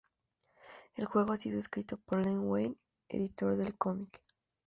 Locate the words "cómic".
3.77-4.23